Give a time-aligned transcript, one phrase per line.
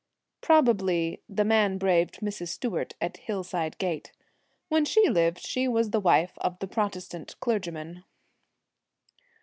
[0.41, 2.47] Probably the man braved Mrs.
[2.47, 4.11] Stewart at Hillside Gate.
[4.67, 8.03] When she lived she was the wife of the Protestant clergyman.